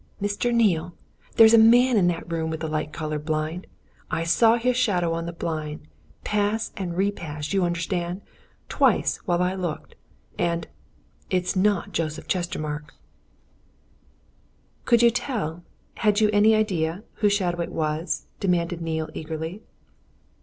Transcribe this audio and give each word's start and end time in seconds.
Mr. 0.19 0.51
Neale! 0.51 0.95
there's 1.35 1.53
a 1.53 1.59
man 1.59 1.95
in 1.95 2.07
that 2.07 2.27
room 2.31 2.49
with 2.49 2.61
the 2.61 2.67
light 2.67 2.91
coloured 2.91 3.23
blind 3.23 3.67
I 4.09 4.23
saw 4.23 4.55
his 4.55 4.75
shadow 4.75 5.13
on 5.13 5.27
the 5.27 5.31
blind, 5.31 5.87
pass 6.23 6.71
and 6.75 6.97
repass, 6.97 7.53
you 7.53 7.63
understand, 7.63 8.21
twice, 8.67 9.17
while 9.25 9.43
I 9.43 9.53
looked. 9.53 9.93
And 10.39 10.67
it's 11.29 11.55
not 11.55 11.91
Joseph 11.91 12.27
Chestermarke!" 12.27 12.95
"Could 14.85 15.03
you 15.03 15.11
tell? 15.11 15.63
had 15.97 16.19
you 16.19 16.31
any 16.33 16.55
idea? 16.55 17.03
whose 17.17 17.33
shadow 17.33 17.61
it 17.61 17.69
was?" 17.71 18.25
demanded 18.39 18.81
Neale 18.81 19.11
eagerly. 19.13 19.61